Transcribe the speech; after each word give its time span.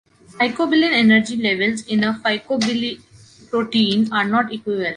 Phycobilin 0.33 0.93
energy 0.93 1.35
levels 1.37 1.85
in 1.85 2.03
a 2.03 2.11
phycobiliprotein 2.13 4.11
are 4.11 4.25
not 4.27 4.51
equivalent. 4.51 4.89